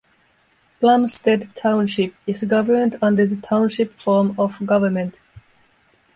[0.79, 5.19] Plumsted Township is governed under the Township form of government.